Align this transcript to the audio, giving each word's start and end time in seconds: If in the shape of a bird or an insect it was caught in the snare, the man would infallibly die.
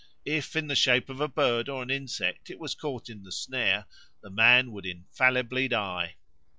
If 0.25 0.55
in 0.55 0.65
the 0.65 0.75
shape 0.75 1.09
of 1.09 1.21
a 1.21 1.27
bird 1.27 1.69
or 1.69 1.83
an 1.83 1.91
insect 1.91 2.49
it 2.49 2.57
was 2.57 2.73
caught 2.73 3.07
in 3.07 3.21
the 3.21 3.31
snare, 3.31 3.85
the 4.23 4.31
man 4.31 4.71
would 4.71 4.83
infallibly 4.87 5.67
die. 5.67 6.15